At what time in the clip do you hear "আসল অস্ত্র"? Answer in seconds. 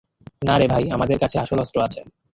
1.39-1.77